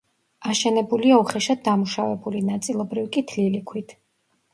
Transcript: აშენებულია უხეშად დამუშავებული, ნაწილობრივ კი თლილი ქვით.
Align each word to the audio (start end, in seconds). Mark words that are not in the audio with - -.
აშენებულია 0.51 1.19
უხეშად 1.23 1.61
დამუშავებული, 1.67 2.41
ნაწილობრივ 2.47 3.05
კი 3.17 3.23
თლილი 3.33 3.61
ქვით. 3.73 3.95